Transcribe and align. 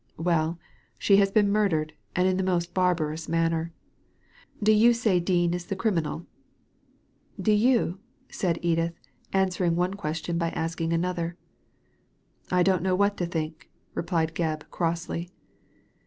Well, 0.17 0.57
she 0.97 1.17
has 1.17 1.29
been 1.29 1.51
murdered, 1.51 1.93
and 2.15 2.27
in 2.27 2.37
the 2.37 2.41
most 2.43 2.73
barbarous 2.73 3.29
manner. 3.29 3.71
Do 4.63 4.71
you 4.71 4.93
say 4.93 5.19
Dean 5.19 5.53
is 5.53 5.67
the 5.67 5.75
criminal?" 5.75 6.25
"Do 7.47 7.51
you?" 7.51 7.99
said 8.27 8.57
Edith, 8.63 8.95
answering 9.31 9.75
one 9.75 9.91
by 9.91 10.49
asking 10.55 10.91
another. 10.91 11.37
"I 12.49 12.63
don't 12.63 12.81
know 12.81 12.95
what 12.95 13.15
to 13.17 13.27
think," 13.27 13.69
replies 13.93 14.29
crossly. 14.71 15.29